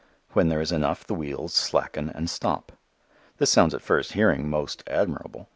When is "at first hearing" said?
3.75-4.49